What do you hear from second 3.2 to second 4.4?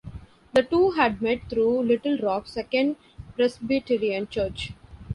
Presbyterian